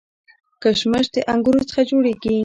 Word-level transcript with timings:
کشمش 0.63 1.05
د 1.13 1.17
انګورو 1.31 1.67
څخه 1.69 1.81
جوړیږي 1.89 2.35